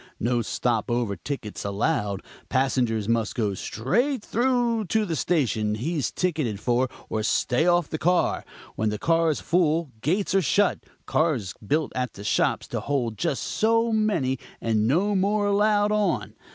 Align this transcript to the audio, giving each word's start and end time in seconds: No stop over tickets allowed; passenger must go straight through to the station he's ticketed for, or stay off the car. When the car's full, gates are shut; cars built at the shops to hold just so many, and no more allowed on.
No 0.19 0.41
stop 0.41 0.89
over 0.89 1.15
tickets 1.15 1.63
allowed; 1.63 2.23
passenger 2.49 2.99
must 3.07 3.35
go 3.35 3.53
straight 3.53 4.23
through 4.25 4.85
to 4.85 5.05
the 5.05 5.15
station 5.15 5.75
he's 5.75 6.09
ticketed 6.09 6.59
for, 6.59 6.89
or 7.07 7.21
stay 7.21 7.67
off 7.67 7.87
the 7.87 7.99
car. 7.99 8.43
When 8.75 8.89
the 8.89 8.97
car's 8.97 9.39
full, 9.41 9.91
gates 10.01 10.33
are 10.33 10.41
shut; 10.41 10.79
cars 11.05 11.53
built 11.63 11.91
at 11.95 12.13
the 12.13 12.23
shops 12.23 12.67
to 12.69 12.79
hold 12.79 13.15
just 13.15 13.43
so 13.43 13.91
many, 13.93 14.39
and 14.59 14.87
no 14.87 15.13
more 15.15 15.45
allowed 15.45 15.91
on. 15.91 16.33